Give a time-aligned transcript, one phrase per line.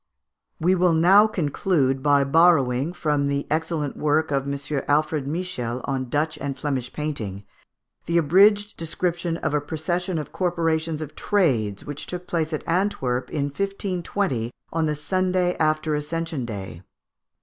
[0.59, 4.81] We will now conclude by borrowing, from the excellent work of M.
[4.87, 7.45] Alfred Michiels on Dutch and Flemish painting,
[8.07, 13.29] the abridged description of a procession of corporations of trades, which took place at Antwerp
[13.29, 16.81] in 1520, on the Sunday after Ascension Day.